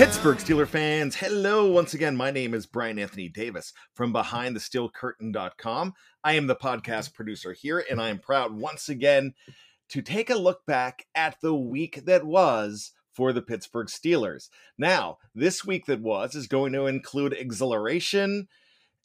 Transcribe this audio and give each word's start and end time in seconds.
Pittsburgh 0.00 0.38
Steeler 0.38 0.66
fans, 0.66 1.14
hello 1.14 1.70
once 1.70 1.92
again. 1.92 2.16
My 2.16 2.30
name 2.30 2.54
is 2.54 2.64
Brian 2.64 2.98
Anthony 2.98 3.28
Davis 3.28 3.74
from 3.92 4.14
BehindTheSteelCurtain.com. 4.14 5.92
I 6.24 6.32
am 6.32 6.46
the 6.46 6.56
podcast 6.56 7.12
producer 7.12 7.52
here, 7.52 7.84
and 7.90 8.00
I 8.00 8.08
am 8.08 8.18
proud 8.18 8.54
once 8.54 8.88
again 8.88 9.34
to 9.90 10.00
take 10.00 10.30
a 10.30 10.38
look 10.38 10.64
back 10.64 11.04
at 11.14 11.36
the 11.42 11.54
week 11.54 12.06
that 12.06 12.24
was 12.24 12.92
for 13.12 13.34
the 13.34 13.42
Pittsburgh 13.42 13.88
Steelers. 13.88 14.48
Now, 14.78 15.18
this 15.34 15.66
week 15.66 15.84
that 15.84 16.00
was 16.00 16.34
is 16.34 16.46
going 16.46 16.72
to 16.72 16.86
include 16.86 17.34
exhilaration 17.34 18.48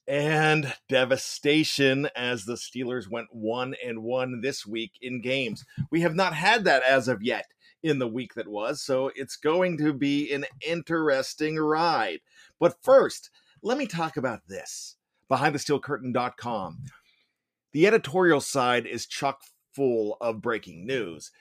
and 0.08 0.76
devastation 0.88 2.08
as 2.16 2.46
the 2.46 2.54
Steelers 2.54 3.12
went 3.12 3.28
one 3.34 3.76
and 3.86 4.02
one 4.02 4.40
this 4.40 4.66
week 4.66 4.94
in 5.02 5.22
games. 5.22 5.66
We 5.92 6.00
have 6.02 6.16
not 6.16 6.36
had 6.36 6.64
that 6.64 6.84
as 6.84 7.10
of 7.10 7.22
yet 7.22 7.48
in 7.86 8.00
the 8.00 8.08
week 8.08 8.34
that 8.34 8.48
was. 8.48 8.82
So 8.82 9.12
it's 9.16 9.38
going 9.38 9.78
to 9.78 9.94
be 9.94 10.34
an 10.34 10.46
interesting 10.66 11.58
ride. 11.58 12.20
But 12.60 12.82
first, 12.82 13.30
let 13.62 13.78
me 13.78 13.86
talk 13.86 14.18
about 14.18 14.48
this 14.48 14.98
behindthesteelcurtain.com. 15.32 16.80
The 17.74 17.86
editorial 17.86 18.42
side 18.42 18.88
is 18.88 19.06
chock 19.06 19.42
full 19.72 20.18
of 20.20 20.42
breaking 20.42 20.88
news, 20.88 21.32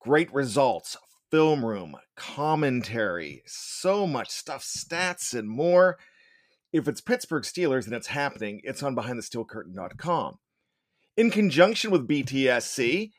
great 0.00 0.32
results, 0.34 0.98
film 1.30 1.64
room, 1.64 1.96
commentary, 2.14 3.42
so 3.46 4.06
much 4.06 4.28
stuff, 4.28 4.62
stats, 4.62 5.32
and 5.32 5.48
more. 5.48 5.96
If 6.74 6.88
it's 6.88 7.00
Pittsburgh 7.00 7.44
Steelers 7.44 7.86
and 7.86 7.94
it's 7.94 8.08
happening, 8.08 8.60
it's 8.64 8.82
on 8.82 8.94
behindthesteelcurtain.com. 8.94 10.38
In 11.16 11.30
conjunction 11.30 11.90
with 11.90 12.08
BTSC, 12.08 13.12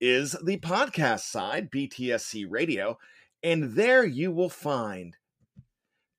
is 0.00 0.36
the 0.42 0.56
podcast 0.58 1.20
side, 1.20 1.70
BTSC 1.70 2.46
Radio, 2.48 2.98
and 3.42 3.72
there 3.74 4.04
you 4.04 4.32
will 4.32 4.48
find 4.48 5.16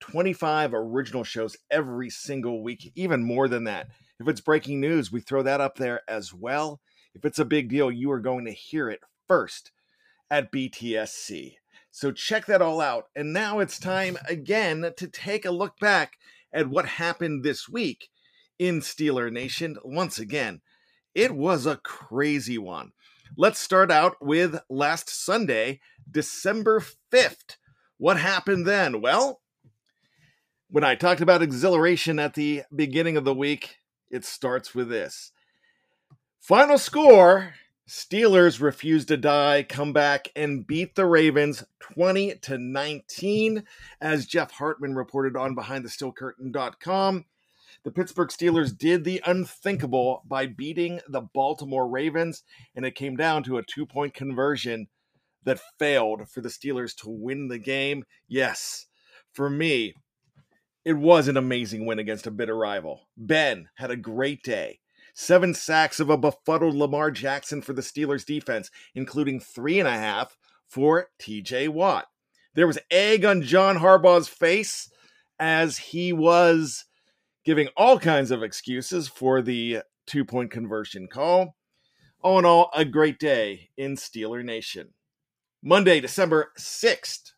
25 0.02 0.74
original 0.74 1.24
shows 1.24 1.56
every 1.70 2.10
single 2.10 2.64
week, 2.64 2.92
even 2.96 3.24
more 3.24 3.48
than 3.48 3.64
that. 3.66 3.88
If 4.20 4.28
it's 4.28 4.42
breaking 4.42 4.80
news, 4.80 5.12
we 5.12 5.22
throw 5.22 5.44
that 5.44 5.62
up 5.62 5.78
there 5.78 6.02
as 6.08 6.34
well. 6.34 6.82
If 7.14 7.26
it's 7.26 7.40
a 7.40 7.46
big 7.46 7.70
deal, 7.70 7.92
you 7.92 8.12
are 8.12 8.20
going 8.20 8.46
to 8.46 8.52
hear 8.52 8.90
it 8.90 9.02
first 9.28 9.72
at 10.30 10.52
BTSC. 10.52 11.56
So 11.92 12.12
check 12.12 12.46
that 12.46 12.62
all 12.62 12.82
out. 12.82 13.06
And 13.16 13.34
now 13.34 13.60
it's 13.60 13.80
time 13.80 14.18
again 14.28 14.92
to 14.98 15.08
take 15.08 15.46
a 15.46 15.52
look 15.52 15.78
back 15.80 16.14
at 16.54 16.70
what 16.70 16.86
happened 16.86 17.44
this 17.44 17.68
week 17.68 18.10
in 18.58 18.80
Steeler 18.80 19.32
Nation. 19.32 19.78
Once 19.84 20.20
again, 20.20 20.62
it 21.14 21.36
was 21.36 21.66
a 21.66 21.78
crazy 21.78 22.58
one. 22.58 22.92
Let's 23.38 23.60
start 23.60 23.92
out 23.92 24.18
with 24.22 24.60
last 24.70 25.10
Sunday, 25.10 25.80
December 26.10 26.84
5th. 27.14 27.58
What 27.98 28.18
happened 28.18 28.68
then? 28.68 29.02
Well, 29.02 29.42
when 30.70 30.84
I 30.84 30.96
talked 30.96 31.22
about 31.22 31.42
exhilaration 31.42 32.20
at 32.20 32.34
the 32.34 32.64
beginning 32.76 33.16
of 33.16 33.24
the 33.24 33.34
week, 33.34 33.78
it 34.10 34.26
starts 34.26 34.76
with 34.76 34.90
this. 34.90 35.32
Final 36.40 36.78
score 36.78 37.54
Steelers 37.88 38.62
refused 38.62 39.10
to 39.10 39.18
die, 39.18 39.64
come 39.64 39.92
back 39.92 40.30
and 40.36 40.66
beat 40.66 40.96
the 40.96 41.06
Ravens 41.06 41.64
20 41.80 42.36
to 42.36 42.58
19, 42.58 43.64
as 44.00 44.26
Jeff 44.26 44.52
Hartman 44.52 44.96
reported 44.96 45.36
on 45.36 45.56
BehindTheSteelCurtain.com. 45.56 47.26
The 47.84 47.92
Pittsburgh 47.92 48.30
Steelers 48.30 48.78
did 48.78 49.04
the 49.04 49.22
unthinkable 49.26 50.22
by 50.26 50.46
beating 50.46 51.02
the 51.08 51.22
Baltimore 51.22 51.88
Ravens, 51.88 52.44
and 52.76 52.86
it 52.86 52.96
came 52.96 53.16
down 53.16 53.44
to 53.44 53.58
a 53.58 53.64
two 53.64 53.88
point 53.88 54.14
conversion 54.14 54.88
that 55.44 55.60
failed 55.80 56.30
for 56.30 56.42
the 56.42 56.50
Steelers 56.50 56.96
to 56.98 57.10
win 57.10 57.48
the 57.48 57.58
game. 57.58 58.04
Yes, 58.28 58.86
for 59.34 59.50
me, 59.50 59.96
it 60.86 60.94
was 60.94 61.28
an 61.28 61.38
amazing 61.38 61.86
win 61.86 61.98
against 61.98 62.28
a 62.28 62.32
bitter 62.32 62.56
rival. 62.56 63.08
Ben 63.18 63.70
had 63.76 63.90
a 63.90 63.96
great 63.96 64.44
day. 64.44 64.80
Seven 65.14 65.54
sacks 65.54 66.00
of 66.00 66.10
a 66.10 66.18
befuddled 66.18 66.76
Lamar 66.76 67.12
Jackson 67.12 67.62
for 67.62 67.74
the 67.74 67.82
Steelers 67.82 68.26
defense, 68.26 68.70
including 68.96 69.40
three 69.40 69.80
and 69.80 69.88
a 69.88 69.92
half 69.92 70.38
for 70.68 71.10
TJ 71.20 71.70
Watt. 71.70 72.08
There 72.54 72.68
was 72.68 72.80
egg 72.90 73.26
on 73.26 73.42
John 73.42 73.78
Harbaugh's 73.78 74.28
face 74.28 74.90
as 75.40 75.78
he 75.78 76.14
was 76.14 76.86
giving 77.44 77.70
all 77.76 78.00
kinds 78.00 78.32
of 78.32 78.44
excuses 78.44 79.08
for 79.08 79.42
the 79.42 79.80
two 80.06 80.26
point 80.26 80.52
conversion 80.52 81.08
call. 81.08 81.56
All 82.22 82.38
in 82.40 82.46
all, 82.46 82.70
a 82.76 82.86
great 82.86 83.20
day 83.20 83.70
in 83.78 83.96
Steeler 83.96 84.44
Nation. 84.44 84.90
Monday, 85.64 86.00
December 86.00 86.52
6th. 86.58 87.32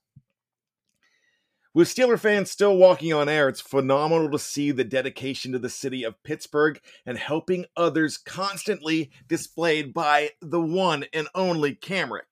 With 1.73 1.87
Steeler 1.87 2.19
fans 2.19 2.51
still 2.51 2.77
walking 2.77 3.13
on 3.13 3.27
air, 3.27 3.49
it's 3.49 3.59
phenomenal 3.59 4.29
to 4.29 4.37
see 4.37 4.71
the 4.71 4.83
dedication 4.83 5.51
to 5.53 5.59
the 5.59 5.69
city 5.69 6.03
of 6.03 6.21
Pittsburgh 6.21 6.79
and 7.05 7.17
helping 7.17 7.65
others 7.75 8.17
constantly 8.17 9.09
displayed 9.27 9.93
by 9.93 10.31
the 10.39 10.61
one 10.61 11.05
and 11.13 11.27
only 11.33 11.73
Cameron. 11.73 12.25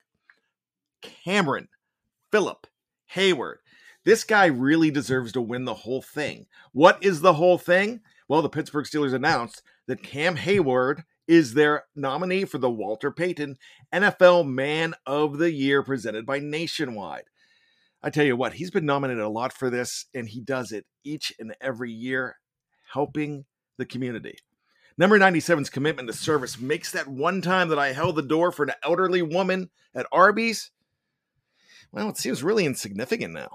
Cameron 1.02 1.70
Philip 2.32 2.68
Heyward. 3.16 3.58
This 4.04 4.24
guy 4.24 4.48
really 4.48 4.90
deserves 4.90 5.32
to 5.34 5.42
win 5.42 5.66
the 5.66 5.74
whole 5.74 6.02
thing. 6.02 6.48
What 6.72 7.04
is 7.04 7.22
the 7.22 7.34
whole 7.34 7.58
thing? 7.58 8.02
Well, 8.28 8.42
the 8.42 8.50
Pittsburgh 8.50 8.86
Steelers 8.86 9.14
announced 9.14 9.62
that 9.88 10.04
Cam 10.04 10.38
Heyward 10.38 11.04
is 11.28 11.54
their 11.54 11.86
nominee 11.96 12.46
for 12.46 12.58
the 12.58 12.70
Walter 12.70 13.12
Payton 13.12 13.58
NFL 13.94 14.48
Man 14.48 14.96
of 15.06 15.38
the 15.38 15.52
Year 15.52 15.84
presented 15.84 16.26
by 16.26 16.40
Nationwide. 16.40 17.26
I 18.04 18.10
tell 18.10 18.26
you 18.26 18.36
what, 18.36 18.54
he's 18.54 18.72
been 18.72 18.86
nominated 18.86 19.24
a 19.24 19.30
lot 19.30 19.54
for 19.54 19.70
this, 19.70 20.08
and 20.16 20.28
he 20.28 20.42
does 20.42 20.72
it 20.72 20.86
each 21.04 21.32
and 21.40 21.56
every 21.62 21.92
year, 21.92 22.38
helping 22.94 23.46
the 23.78 23.86
community. 23.86 24.38
Number 24.98 25.20
97's 25.20 25.70
commitment 25.70 26.08
to 26.10 26.14
service 26.14 26.60
makes 26.60 26.92
that 26.92 27.08
one 27.08 27.42
time 27.42 27.70
that 27.70 27.80
I 27.80 27.94
held 27.94 28.16
the 28.16 28.24
door 28.24 28.52
for 28.52 28.64
an 28.64 28.74
elderly 28.84 29.22
woman 29.22 29.70
at 29.94 30.08
Arby's, 30.12 30.72
well, 31.92 32.10
it 32.10 32.18
seems 32.18 32.44
really 32.44 32.66
insignificant 32.66 33.34
now. 33.34 33.50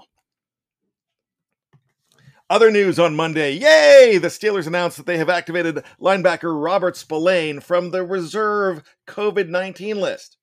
Other 2.49 2.71
news 2.71 2.97
on 2.97 3.13
Monday. 3.13 3.51
Yay! 3.53 4.17
The 4.19 4.29
Steelers 4.29 4.67
announced 4.67 4.95
that 4.95 5.05
they 5.05 5.17
have 5.17 5.29
activated 5.29 5.83
linebacker 5.99 6.63
Robert 6.63 6.95
Spillane 6.95 7.59
from 7.59 7.91
the 7.91 8.03
reserve 8.03 8.83
COVID 9.05 9.49
19 9.49 9.99
list. 9.99 10.37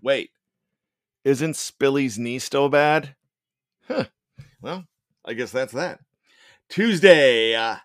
Wait, 0.00 0.30
isn't 1.22 1.52
Spilly's 1.52 2.18
knee 2.18 2.38
still 2.38 2.70
bad? 2.70 3.14
Huh. 3.86 4.04
Well, 4.62 4.84
I 5.22 5.34
guess 5.34 5.52
that's 5.52 5.74
that. 5.74 6.00
Tuesday, 6.70 7.54
uh, 7.54 7.76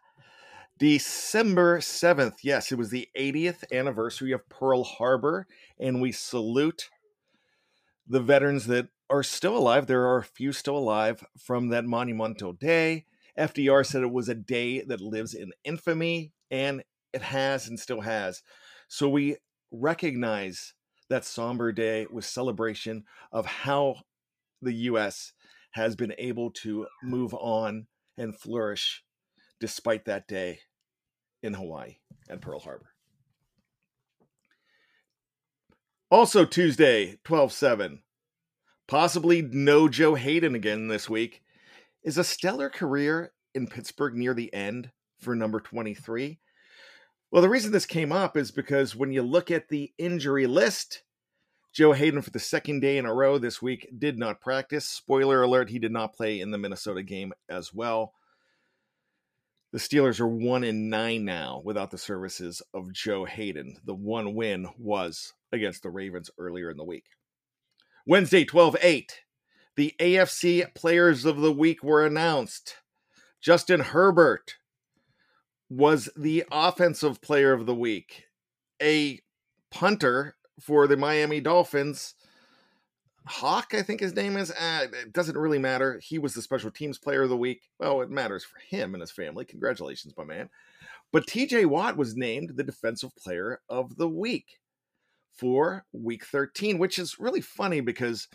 December 0.77 1.79
7th. 1.79 2.37
Yes, 2.41 2.71
it 2.71 2.77
was 2.77 2.89
the 2.89 3.09
80th 3.17 3.65
anniversary 3.73 4.31
of 4.31 4.47
Pearl 4.47 4.85
Harbor, 4.85 5.47
and 5.77 6.01
we 6.01 6.13
salute 6.13 6.89
the 8.07 8.21
veterans 8.21 8.67
that 8.67 8.87
are 9.09 9.23
still 9.23 9.57
alive. 9.57 9.87
There 9.87 10.07
are 10.07 10.19
a 10.19 10.23
few 10.23 10.53
still 10.53 10.77
alive 10.77 11.25
from 11.37 11.67
that 11.69 11.83
monumental 11.83 12.53
day. 12.53 13.05
FDR 13.39 13.85
said 13.85 14.03
it 14.03 14.11
was 14.11 14.29
a 14.29 14.35
day 14.35 14.81
that 14.81 15.01
lives 15.01 15.33
in 15.33 15.51
infamy, 15.63 16.33
and 16.51 16.83
it 17.13 17.21
has 17.21 17.67
and 17.67 17.79
still 17.79 18.01
has. 18.01 18.43
So 18.87 19.09
we 19.09 19.37
recognize 19.71 20.73
that 21.09 21.25
somber 21.25 21.71
day 21.71 22.05
with 22.11 22.25
celebration 22.25 23.03
of 23.31 23.45
how 23.45 23.95
the 24.61 24.73
U.S 24.73 25.33
has 25.71 25.95
been 25.95 26.13
able 26.17 26.51
to 26.51 26.87
move 27.03 27.33
on 27.33 27.87
and 28.17 28.37
flourish 28.37 29.03
despite 29.59 30.05
that 30.05 30.27
day 30.27 30.59
in 31.43 31.53
Hawaii 31.53 31.97
at 32.29 32.41
Pearl 32.41 32.59
Harbor. 32.59 32.93
Also, 36.11 36.43
Tuesday, 36.43 37.19
12 37.23 37.51
7. 37.51 38.01
Possibly 38.87 39.43
no 39.43 39.87
Joe 39.87 40.15
Haden 40.15 40.55
again 40.55 40.87
this 40.87 41.07
week. 41.07 41.43
Is 42.03 42.17
a 42.17 42.23
stellar 42.23 42.69
career 42.69 43.33
in 43.53 43.67
Pittsburgh 43.67 44.15
near 44.15 44.33
the 44.33 44.53
end 44.53 44.91
for 45.19 45.35
number 45.35 45.59
23? 45.59 46.39
Well, 47.31 47.41
the 47.41 47.49
reason 47.49 47.71
this 47.71 47.85
came 47.85 48.11
up 48.11 48.37
is 48.37 48.51
because 48.51 48.95
when 48.95 49.11
you 49.11 49.21
look 49.21 49.51
at 49.51 49.67
the 49.67 49.91
injury 49.97 50.47
list, 50.47 51.03
Joe 51.73 51.91
Haden, 51.91 52.21
for 52.21 52.31
the 52.31 52.39
second 52.39 52.79
day 52.79 52.97
in 52.97 53.05
a 53.05 53.13
row 53.13 53.37
this 53.37 53.61
week, 53.61 53.87
did 53.97 54.17
not 54.17 54.41
practice. 54.41 54.87
Spoiler 54.87 55.43
alert, 55.43 55.69
he 55.69 55.77
did 55.77 55.91
not 55.91 56.15
play 56.15 56.39
in 56.39 56.51
the 56.51 56.57
Minnesota 56.57 57.03
game 57.03 57.33
as 57.47 57.73
well. 57.73 58.13
The 59.71 59.77
Steelers 59.77 60.19
are 60.19 60.27
one 60.27 60.63
in 60.63 60.89
nine 60.89 61.25
now 61.25 61.61
without 61.63 61.91
the 61.91 61.97
services 61.97 62.63
of 62.73 62.91
Joe 62.91 63.25
Haden. 63.25 63.77
The 63.85 63.93
one 63.93 64.33
win 64.33 64.67
was 64.79 65.33
against 65.51 65.83
the 65.83 65.91
Ravens 65.91 66.31
earlier 66.39 66.71
in 66.71 66.77
the 66.77 66.83
week. 66.83 67.05
Wednesday, 68.07 68.45
12 68.45 68.77
8. 68.81 69.21
The 69.79 69.95
AFC 69.97 70.75
Players 70.75 71.23
of 71.23 71.37
the 71.37 71.53
Week 71.53 71.81
were 71.81 72.05
announced. 72.05 72.75
Justin 73.39 73.79
Herbert 73.79 74.57
was 75.69 76.09
the 76.17 76.43
Offensive 76.51 77.21
Player 77.21 77.53
of 77.53 77.65
the 77.65 77.73
Week. 77.73 78.25
A 78.83 79.21
punter 79.71 80.35
for 80.59 80.85
the 80.85 80.97
Miami 80.97 81.39
Dolphins. 81.39 82.15
Hawk, 83.25 83.67
I 83.73 83.81
think 83.81 84.01
his 84.01 84.13
name 84.13 84.35
is. 84.35 84.51
Uh, 84.51 84.87
it 84.91 85.13
doesn't 85.13 85.37
really 85.37 85.59
matter. 85.59 85.97
He 86.03 86.19
was 86.19 86.33
the 86.33 86.41
special 86.41 86.71
teams 86.71 86.99
player 86.99 87.21
of 87.21 87.29
the 87.29 87.37
week. 87.37 87.61
Well, 87.79 88.01
it 88.01 88.09
matters 88.09 88.43
for 88.43 88.59
him 88.59 88.95
and 88.95 88.99
his 88.99 89.11
family. 89.11 89.45
Congratulations, 89.45 90.13
my 90.17 90.25
man. 90.25 90.49
But 91.13 91.25
TJ 91.25 91.67
Watt 91.67 91.95
was 91.95 92.17
named 92.17 92.49
the 92.57 92.65
defensive 92.65 93.15
player 93.15 93.61
of 93.69 93.95
the 93.95 94.09
week 94.09 94.59
for 95.37 95.85
week 95.93 96.25
13, 96.25 96.79
which 96.79 96.99
is 96.99 97.17
really 97.17 97.39
funny 97.39 97.79
because 97.79 98.27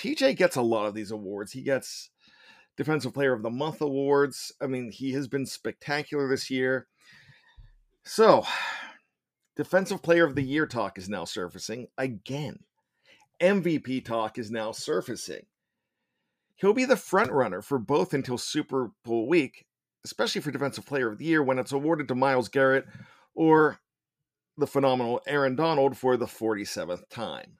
TJ 0.00 0.36
gets 0.36 0.56
a 0.56 0.62
lot 0.62 0.86
of 0.86 0.94
these 0.94 1.10
awards. 1.10 1.52
He 1.52 1.60
gets 1.60 2.08
defensive 2.74 3.12
player 3.12 3.34
of 3.34 3.42
the 3.42 3.50
month 3.50 3.82
awards. 3.82 4.50
I 4.58 4.66
mean, 4.66 4.90
he 4.90 5.12
has 5.12 5.28
been 5.28 5.44
spectacular 5.44 6.26
this 6.26 6.50
year. 6.50 6.86
So, 8.02 8.46
Defensive 9.56 10.02
Player 10.02 10.24
of 10.24 10.36
the 10.36 10.42
Year 10.42 10.66
talk 10.66 10.96
is 10.96 11.10
now 11.10 11.26
surfacing 11.26 11.88
again. 11.98 12.60
MVP 13.42 14.02
talk 14.02 14.38
is 14.38 14.50
now 14.50 14.72
surfacing. 14.72 15.44
He'll 16.56 16.72
be 16.72 16.86
the 16.86 16.96
front 16.96 17.30
runner 17.30 17.60
for 17.60 17.78
both 17.78 18.14
until 18.14 18.38
Super 18.38 18.92
Bowl 19.04 19.28
week, 19.28 19.66
especially 20.06 20.40
for 20.40 20.50
Defensive 20.50 20.86
Player 20.86 21.12
of 21.12 21.18
the 21.18 21.26
Year 21.26 21.42
when 21.42 21.58
it's 21.58 21.72
awarded 21.72 22.08
to 22.08 22.14
Myles 22.14 22.48
Garrett 22.48 22.86
or 23.34 23.80
the 24.56 24.66
phenomenal 24.66 25.20
Aaron 25.26 25.56
Donald 25.56 25.98
for 25.98 26.16
the 26.16 26.26
47th 26.26 27.06
time. 27.10 27.58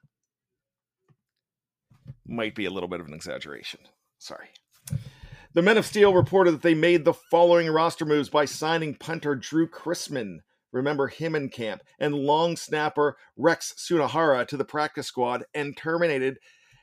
Might 2.25 2.55
be 2.55 2.65
a 2.65 2.71
little 2.71 2.89
bit 2.89 2.99
of 2.99 3.07
an 3.07 3.13
exaggeration. 3.13 3.81
Sorry. 4.17 4.49
The 5.53 5.61
Men 5.61 5.77
of 5.77 5.85
Steel 5.85 6.13
reported 6.13 6.51
that 6.51 6.61
they 6.61 6.73
made 6.73 7.03
the 7.03 7.13
following 7.13 7.67
roster 7.69 8.05
moves 8.05 8.29
by 8.29 8.45
signing 8.45 8.95
punter 8.95 9.35
Drew 9.35 9.67
Chrisman 9.67 10.39
remember 10.71 11.07
him 11.07 11.35
in 11.35 11.49
camp, 11.49 11.81
and 11.99 12.15
long 12.15 12.55
snapper 12.55 13.17
Rex 13.37 13.73
Sunahara 13.77 14.47
to 14.47 14.57
the 14.57 14.65
practice 14.65 15.07
squad 15.07 15.43
and 15.53 15.75
terminated 15.75 16.37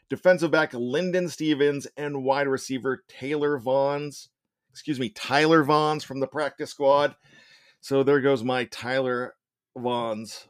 defensive 0.09 0.51
back 0.51 0.73
Linden 0.73 1.29
Stephens 1.29 1.87
and 1.97 2.25
wide 2.25 2.49
receiver 2.49 3.05
Taylor 3.09 3.59
Vaughns, 3.59 4.29
excuse 4.71 5.01
me, 5.01 5.11
Tyler 5.11 5.65
Vaughns 5.65 6.05
from 6.05 6.21
the 6.21 6.27
practice 6.27 6.71
squad. 6.71 7.17
So 7.81 8.03
there 8.03 8.21
goes 8.21 8.43
my 8.43 8.65
Tyler 8.65 9.35
Vaughns 9.77 10.47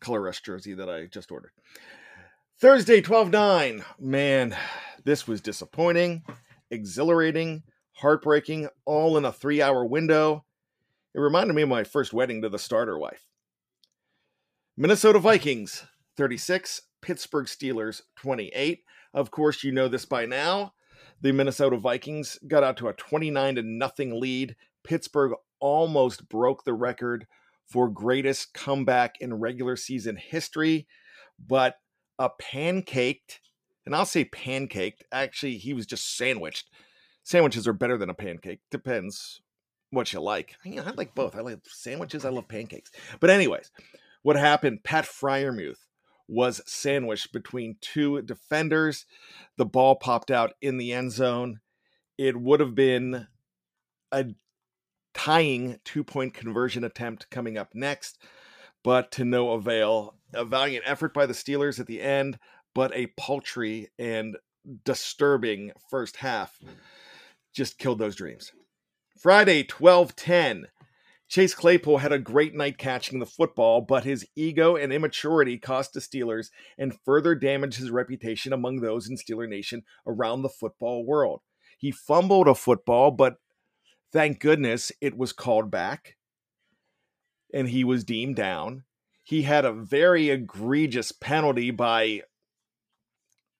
color 0.00 0.22
rush 0.22 0.40
jersey 0.40 0.74
that 0.74 0.88
I 0.88 1.06
just 1.06 1.30
ordered. 1.30 1.52
Thursday, 2.60 3.00
12 3.00 3.30
9. 3.30 3.84
Man, 3.98 4.54
this 5.02 5.26
was 5.26 5.40
disappointing, 5.40 6.22
exhilarating, 6.70 7.62
heartbreaking, 7.92 8.68
all 8.84 9.16
in 9.16 9.24
a 9.24 9.32
three 9.32 9.62
hour 9.62 9.82
window. 9.82 10.44
It 11.14 11.20
reminded 11.20 11.56
me 11.56 11.62
of 11.62 11.70
my 11.70 11.84
first 11.84 12.12
wedding 12.12 12.42
to 12.42 12.50
the 12.50 12.58
starter 12.58 12.98
wife. 12.98 13.26
Minnesota 14.76 15.18
Vikings 15.18 15.86
36, 16.18 16.82
Pittsburgh 17.00 17.46
Steelers 17.46 18.02
28. 18.16 18.80
Of 19.14 19.30
course, 19.30 19.64
you 19.64 19.72
know 19.72 19.88
this 19.88 20.04
by 20.04 20.26
now. 20.26 20.74
The 21.22 21.32
Minnesota 21.32 21.78
Vikings 21.78 22.38
got 22.46 22.62
out 22.62 22.76
to 22.76 22.88
a 22.88 22.92
29 22.92 23.54
to 23.54 23.62
nothing 23.62 24.20
lead. 24.20 24.54
Pittsburgh 24.84 25.32
almost 25.60 26.28
broke 26.28 26.64
the 26.64 26.74
record 26.74 27.26
for 27.64 27.88
greatest 27.88 28.52
comeback 28.52 29.14
in 29.22 29.32
regular 29.32 29.76
season 29.76 30.16
history, 30.16 30.86
but 31.38 31.76
a 32.20 32.28
pancaked, 32.28 33.40
and 33.86 33.96
I'll 33.96 34.04
say 34.04 34.26
pancaked, 34.26 35.02
actually, 35.10 35.56
he 35.56 35.72
was 35.72 35.86
just 35.86 36.16
sandwiched. 36.16 36.68
Sandwiches 37.24 37.66
are 37.66 37.72
better 37.72 37.96
than 37.96 38.10
a 38.10 38.14
pancake, 38.14 38.60
depends 38.70 39.40
what 39.90 40.12
you 40.12 40.20
like. 40.20 40.54
I, 40.64 40.78
I 40.78 40.90
like 40.92 41.14
both. 41.14 41.34
I 41.34 41.40
like 41.40 41.58
sandwiches. 41.66 42.24
I 42.24 42.28
love 42.28 42.46
pancakes. 42.46 42.90
But 43.18 43.30
anyways, 43.30 43.70
what 44.22 44.36
happened? 44.36 44.84
Pat 44.84 45.04
Freiermuth 45.04 45.78
was 46.28 46.60
sandwiched 46.66 47.32
between 47.32 47.76
two 47.80 48.22
defenders. 48.22 49.06
The 49.56 49.66
ball 49.66 49.96
popped 49.96 50.30
out 50.30 50.52
in 50.60 50.76
the 50.76 50.92
end 50.92 51.12
zone. 51.12 51.60
It 52.18 52.36
would 52.36 52.60
have 52.60 52.74
been 52.74 53.26
a 54.12 54.26
tying 55.14 55.78
two 55.84 56.04
point 56.04 56.34
conversion 56.34 56.84
attempt 56.84 57.30
coming 57.30 57.56
up 57.56 57.70
next, 57.74 58.18
but 58.84 59.10
to 59.12 59.24
no 59.24 59.52
avail. 59.52 60.16
A 60.34 60.44
valiant 60.44 60.84
effort 60.86 61.12
by 61.12 61.26
the 61.26 61.32
Steelers 61.32 61.80
at 61.80 61.86
the 61.86 62.00
end, 62.00 62.38
but 62.74 62.94
a 62.94 63.08
paltry 63.18 63.88
and 63.98 64.36
disturbing 64.84 65.72
first 65.90 66.16
half 66.16 66.58
just 67.54 67.78
killed 67.78 67.98
those 67.98 68.16
dreams. 68.16 68.52
Friday, 69.18 69.66
1210. 69.66 70.68
Chase 71.28 71.54
Claypool 71.54 71.98
had 71.98 72.10
a 72.10 72.18
great 72.18 72.54
night 72.54 72.76
catching 72.76 73.20
the 73.20 73.26
football, 73.26 73.80
but 73.80 74.02
his 74.02 74.26
ego 74.34 74.74
and 74.76 74.92
immaturity 74.92 75.58
cost 75.58 75.92
the 75.92 76.00
Steelers 76.00 76.50
and 76.76 76.98
further 77.04 77.36
damaged 77.36 77.78
his 77.78 77.90
reputation 77.90 78.52
among 78.52 78.80
those 78.80 79.08
in 79.08 79.16
Steeler 79.16 79.48
Nation 79.48 79.82
around 80.06 80.42
the 80.42 80.48
football 80.48 81.06
world. 81.06 81.42
He 81.78 81.92
fumbled 81.92 82.48
a 82.48 82.54
football, 82.54 83.12
but 83.12 83.36
thank 84.12 84.40
goodness 84.40 84.90
it 85.00 85.16
was 85.16 85.32
called 85.32 85.70
back 85.70 86.16
and 87.54 87.68
he 87.68 87.84
was 87.84 88.04
deemed 88.04 88.36
down. 88.36 88.84
He 89.30 89.42
had 89.42 89.64
a 89.64 89.72
very 89.72 90.28
egregious 90.28 91.12
penalty 91.12 91.70
by 91.70 92.22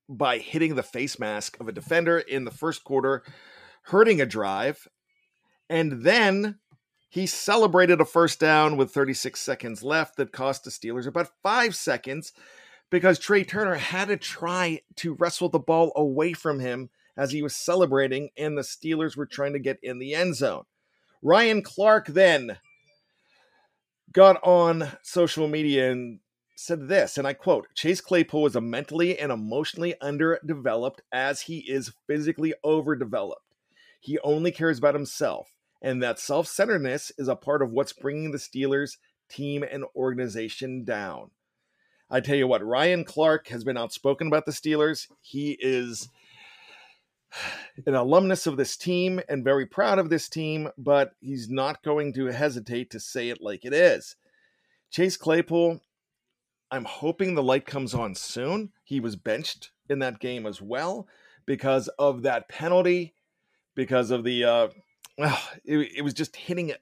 by 0.08 0.38
hitting 0.38 0.74
the 0.74 0.82
face 0.82 1.16
mask 1.16 1.56
of 1.60 1.68
a 1.68 1.72
defender 1.72 2.18
in 2.18 2.44
the 2.44 2.50
first 2.50 2.82
quarter, 2.82 3.22
hurting 3.82 4.20
a 4.20 4.26
drive. 4.26 4.88
And 5.68 6.02
then 6.02 6.58
he 7.08 7.24
celebrated 7.24 8.00
a 8.00 8.04
first 8.04 8.40
down 8.40 8.78
with 8.78 8.90
36 8.90 9.38
seconds 9.38 9.84
left 9.84 10.16
that 10.16 10.32
cost 10.32 10.64
the 10.64 10.70
Steelers 10.70 11.06
about 11.06 11.30
five 11.40 11.76
seconds 11.76 12.32
because 12.90 13.20
Trai 13.20 13.46
Turner 13.46 13.76
had 13.76 14.08
to 14.08 14.16
try 14.16 14.80
to 14.96 15.14
wrestle 15.14 15.50
the 15.50 15.60
ball 15.60 15.92
away 15.94 16.32
from 16.32 16.58
him 16.58 16.90
as 17.16 17.30
he 17.30 17.42
was 17.42 17.54
celebrating, 17.54 18.30
and 18.36 18.58
the 18.58 18.62
Steelers 18.62 19.16
were 19.16 19.24
trying 19.24 19.52
to 19.52 19.60
get 19.60 19.78
in 19.84 20.00
the 20.00 20.16
end 20.16 20.34
zone. 20.34 20.64
Ryan 21.22 21.62
Clark 21.62 22.08
then 22.08 22.58
got 24.12 24.42
on 24.42 24.90
social 25.02 25.48
media 25.48 25.90
and 25.90 26.20
said 26.56 26.88
this, 26.88 27.16
and 27.16 27.26
I 27.26 27.32
quote 27.32 27.68
Chase 27.74 28.00
Claypool 28.00 28.46
is 28.46 28.56
a 28.56 28.60
mentally 28.60 29.18
and 29.18 29.32
emotionally 29.32 29.94
underdeveloped 30.00 31.00
as 31.12 31.42
he 31.42 31.58
is 31.60 31.92
physically 32.06 32.54
overdeveloped. 32.64 33.54
He 34.00 34.18
only 34.20 34.50
cares 34.50 34.78
about 34.78 34.94
himself, 34.94 35.52
and 35.82 36.02
that 36.02 36.18
self 36.18 36.46
centeredness 36.46 37.12
is 37.18 37.28
a 37.28 37.36
part 37.36 37.62
of 37.62 37.70
what's 37.70 37.92
bringing 37.92 38.30
the 38.30 38.38
Steelers 38.38 38.96
team 39.28 39.62
and 39.62 39.84
organization 39.94 40.84
down. 40.84 41.30
I 42.10 42.20
tell 42.20 42.36
you 42.36 42.48
what, 42.48 42.64
Ryan 42.64 43.04
Clark 43.04 43.48
has 43.48 43.62
been 43.62 43.76
outspoken 43.76 44.26
about 44.26 44.44
the 44.44 44.52
Steelers. 44.52 45.06
He 45.22 45.56
is 45.60 46.08
an 47.86 47.94
alumnus 47.94 48.46
of 48.46 48.56
this 48.56 48.76
team 48.76 49.20
and 49.28 49.44
very 49.44 49.66
proud 49.66 49.98
of 49.98 50.10
this 50.10 50.28
team, 50.28 50.70
but 50.76 51.12
he's 51.20 51.48
not 51.48 51.82
going 51.82 52.12
to 52.14 52.26
hesitate 52.26 52.90
to 52.90 53.00
say 53.00 53.28
it 53.28 53.40
like 53.40 53.64
it 53.64 53.72
is. 53.72 54.16
Chase 54.90 55.16
Claypool 55.16 55.80
I'm 56.70 56.84
hoping 56.84 57.34
the 57.34 57.42
light 57.42 57.66
comes 57.66 57.94
on 57.94 58.14
soon. 58.14 58.70
He 58.84 59.00
was 59.00 59.16
benched 59.16 59.72
in 59.88 59.98
that 60.00 60.20
game 60.20 60.46
as 60.46 60.62
well 60.62 61.08
because 61.44 61.88
of 61.98 62.22
that 62.22 62.48
penalty, 62.48 63.14
because 63.74 64.10
of 64.10 64.22
the, 64.22 64.44
uh, 64.44 64.68
well, 65.18 65.38
it, 65.64 65.78
it 65.96 66.02
was 66.02 66.14
just 66.14 66.36
hitting 66.36 66.72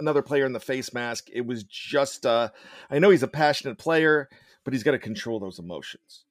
another 0.00 0.22
player 0.22 0.46
in 0.46 0.52
the 0.52 0.60
face 0.60 0.92
mask. 0.92 1.28
It 1.32 1.46
was 1.46 1.62
just, 1.62 2.26
uh, 2.26 2.50
I 2.90 2.98
know 2.98 3.10
he's 3.10 3.22
a 3.22 3.28
passionate 3.28 3.78
player, 3.78 4.28
but 4.64 4.74
he's 4.74 4.82
got 4.82 4.92
to 4.92 4.98
control 4.98 5.38
those 5.38 5.60
emotions. 5.60 6.24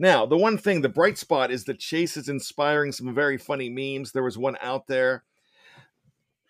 Now, 0.00 0.24
the 0.24 0.38
one 0.38 0.56
thing, 0.56 0.80
the 0.80 0.88
bright 0.88 1.18
spot 1.18 1.50
is 1.50 1.64
that 1.64 1.78
Chase 1.78 2.16
is 2.16 2.26
inspiring 2.26 2.90
some 2.90 3.14
very 3.14 3.36
funny 3.36 3.68
memes. 3.68 4.12
There 4.12 4.22
was 4.22 4.38
one 4.38 4.56
out 4.62 4.86
there 4.86 5.24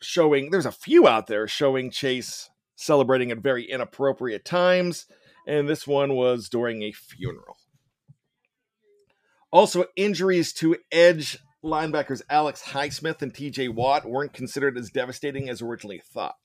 showing, 0.01 0.51
there's 0.51 0.67
a 0.67 0.73
few 0.73 1.09
out 1.09 1.27
there 1.27 1.49
showing 1.49 1.91
Chase 1.91 2.49
celebrating 2.77 3.33
at 3.33 3.39
very 3.39 3.69
inappropriate 3.69 4.45
times 4.45 5.07
and 5.49 5.69
this 5.69 5.85
one 5.85 6.15
was 6.15 6.49
during 6.49 6.83
a 6.83 6.93
funeral. 6.93 7.57
Also, 9.51 9.87
injuries 9.97 10.53
to 10.53 10.77
edge 10.93 11.37
linebackers 11.65 12.23
Alex 12.31 12.63
Highsmith 12.69 13.21
and 13.21 13.35
TJ 13.35 13.75
Watt 13.75 14.09
weren't 14.09 14.33
considered 14.33 14.79
as 14.79 14.91
devastating 14.91 15.49
as 15.49 15.61
originally 15.61 16.01
thought. 16.15 16.37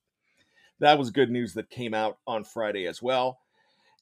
That 0.80 0.98
was 0.98 1.12
good 1.12 1.30
news 1.30 1.54
that 1.54 1.70
came 1.70 1.94
out 1.94 2.18
on 2.26 2.44
Friday 2.44 2.88
as 2.88 3.00
well. 3.00 3.38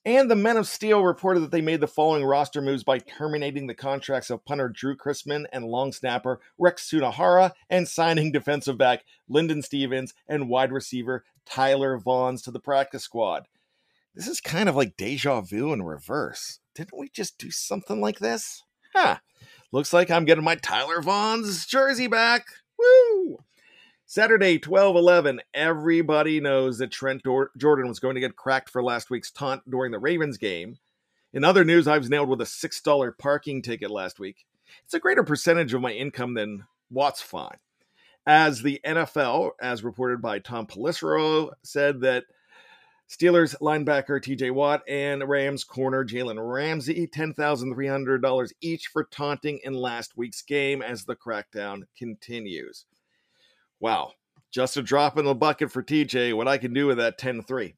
And 0.06 0.30
the 0.30 0.36
Men 0.36 0.58
of 0.58 0.68
Steel 0.68 1.02
reported 1.02 1.40
that 1.40 1.50
they 1.50 1.62
made 1.62 1.80
the 1.80 1.86
following 1.86 2.24
roster 2.24 2.60
moves 2.60 2.84
by 2.84 2.98
terminating 2.98 3.66
the 3.66 3.74
contracts 3.74 4.28
of 4.28 4.44
punter 4.44 4.68
Drew 4.68 4.94
Chrisman 4.96 5.46
and 5.50 5.64
long 5.64 5.92
snapper 5.92 6.40
Rex 6.58 6.90
Sunahara 6.90 7.52
and 7.70 7.88
signing 7.88 8.30
defensive 8.32 8.76
back 8.76 9.04
Linden 9.28 9.62
Stephens 9.62 10.12
and 10.28 10.50
wide 10.50 10.72
receiver 10.72 11.24
Tyler 11.46 11.98
Vaughns 11.98 12.42
to 12.44 12.50
the 12.50 12.60
practice 12.60 13.02
squad. 13.02 13.46
This 14.14 14.28
is 14.28 14.40
kind 14.40 14.68
of 14.68 14.76
like 14.76 14.96
deja 14.96 15.40
vu 15.40 15.72
in 15.72 15.82
reverse. 15.82 16.60
Didn't 16.74 16.98
we 16.98 17.08
just 17.08 17.38
do 17.38 17.50
something 17.50 18.00
like 18.00 18.18
this? 18.18 18.62
Huh. 18.94 19.16
Looks 19.72 19.92
like 19.92 20.10
I'm 20.10 20.26
getting 20.26 20.44
my 20.44 20.56
Tyler 20.56 21.00
Vaughn's 21.00 21.64
jersey 21.66 22.08
back. 22.08 22.44
Woo! 22.78 23.38
Saturday, 24.06 24.58
12 24.58 24.96
11. 24.96 25.40
Everybody 25.54 26.40
knows 26.40 26.78
that 26.78 26.90
Trent 26.90 27.22
Dor- 27.22 27.50
Jordan 27.56 27.88
was 27.88 27.98
going 27.98 28.14
to 28.14 28.20
get 28.20 28.36
cracked 28.36 28.68
for 28.68 28.82
last 28.82 29.08
week's 29.08 29.30
taunt 29.30 29.68
during 29.68 29.92
the 29.92 29.98
Ravens 29.98 30.36
game. 30.36 30.78
In 31.32 31.42
other 31.42 31.64
news, 31.64 31.88
I 31.88 31.98
was 31.98 32.10
nailed 32.10 32.28
with 32.28 32.40
a 32.40 32.44
$6 32.44 33.18
parking 33.18 33.62
ticket 33.62 33.90
last 33.90 34.20
week. 34.20 34.44
It's 34.84 34.94
a 34.94 35.00
greater 35.00 35.24
percentage 35.24 35.72
of 35.72 35.80
my 35.80 35.92
income 35.92 36.34
than 36.34 36.64
Watt's 36.90 37.22
fine. 37.22 37.56
As 38.26 38.62
the 38.62 38.80
NFL, 38.84 39.52
as 39.60 39.82
reported 39.82 40.20
by 40.20 40.38
Tom 40.38 40.66
Pelissero, 40.66 41.50
said 41.62 42.00
that 42.02 42.24
Steelers 43.08 43.54
linebacker 43.60 44.20
TJ 44.20 44.50
Watt 44.50 44.82
and 44.88 45.28
Rams 45.28 45.64
corner 45.64 46.04
Jalen 46.04 46.38
Ramsey, 46.38 47.06
$10,300 47.06 48.52
each 48.60 48.86
for 48.86 49.04
taunting 49.04 49.60
in 49.62 49.74
last 49.74 50.16
week's 50.16 50.42
game 50.42 50.82
as 50.82 51.04
the 51.04 51.16
crackdown 51.16 51.82
continues. 51.98 52.86
Wow, 53.80 54.12
just 54.50 54.76
a 54.76 54.82
drop 54.82 55.18
in 55.18 55.24
the 55.24 55.34
bucket 55.34 55.70
for 55.70 55.82
TJ. 55.82 56.34
What 56.34 56.48
I 56.48 56.58
can 56.58 56.72
do 56.72 56.86
with 56.86 56.98
that 56.98 57.18
10 57.18 57.42
3. 57.42 57.74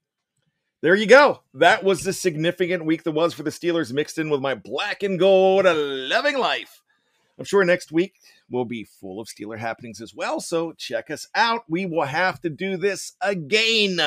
There 0.82 0.94
you 0.94 1.06
go. 1.06 1.40
That 1.54 1.82
was 1.82 2.02
the 2.02 2.12
significant 2.12 2.84
week 2.84 3.02
that 3.04 3.12
was 3.12 3.32
for 3.32 3.42
the 3.42 3.50
Steelers, 3.50 3.92
mixed 3.92 4.18
in 4.18 4.28
with 4.28 4.40
my 4.40 4.54
black 4.54 5.02
and 5.02 5.18
gold 5.18 5.64
loving 5.64 6.38
life. 6.38 6.82
I'm 7.38 7.44
sure 7.44 7.64
next 7.64 7.92
week 7.92 8.14
will 8.50 8.64
be 8.64 8.84
full 8.84 9.20
of 9.20 9.28
Steeler 9.28 9.58
happenings 9.58 10.00
as 10.00 10.14
well, 10.14 10.40
so 10.40 10.72
check 10.72 11.10
us 11.10 11.28
out. 11.34 11.64
We 11.68 11.86
will 11.86 12.04
have 12.04 12.40
to 12.42 12.50
do 12.50 12.76
this 12.76 13.14
again. 13.20 14.00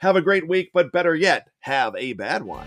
Have 0.00 0.16
a 0.16 0.22
great 0.22 0.48
week, 0.48 0.70
but 0.72 0.92
better 0.92 1.14
yet, 1.14 1.48
have 1.60 1.94
a 1.96 2.12
bad 2.12 2.42
one. 2.42 2.66